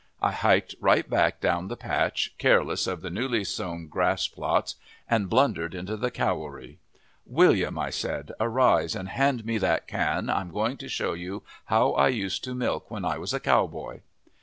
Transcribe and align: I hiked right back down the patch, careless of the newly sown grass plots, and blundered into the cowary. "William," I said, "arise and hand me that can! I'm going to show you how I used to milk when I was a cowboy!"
I 0.19 0.31
hiked 0.31 0.73
right 0.79 1.07
back 1.07 1.39
down 1.39 1.67
the 1.67 1.77
patch, 1.77 2.33
careless 2.39 2.87
of 2.87 3.01
the 3.01 3.11
newly 3.11 3.43
sown 3.43 3.85
grass 3.87 4.27
plots, 4.27 4.73
and 5.07 5.29
blundered 5.29 5.75
into 5.75 5.95
the 5.95 6.09
cowary. 6.09 6.79
"William," 7.27 7.77
I 7.77 7.91
said, 7.91 8.31
"arise 8.39 8.95
and 8.95 9.09
hand 9.09 9.45
me 9.45 9.59
that 9.59 9.87
can! 9.87 10.27
I'm 10.27 10.49
going 10.49 10.77
to 10.77 10.89
show 10.89 11.13
you 11.13 11.43
how 11.65 11.91
I 11.91 12.07
used 12.07 12.43
to 12.45 12.55
milk 12.55 12.89
when 12.89 13.05
I 13.05 13.19
was 13.19 13.31
a 13.31 13.39
cowboy!" 13.39 13.99